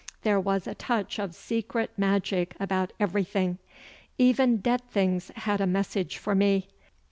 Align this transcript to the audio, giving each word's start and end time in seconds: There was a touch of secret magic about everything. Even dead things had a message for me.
There 0.23 0.39
was 0.39 0.65
a 0.65 0.73
touch 0.73 1.19
of 1.19 1.35
secret 1.35 1.91
magic 1.95 2.55
about 2.59 2.91
everything. 2.99 3.59
Even 4.17 4.57
dead 4.57 4.81
things 4.89 5.29
had 5.35 5.61
a 5.61 5.67
message 5.67 6.17
for 6.17 6.33
me. 6.33 6.69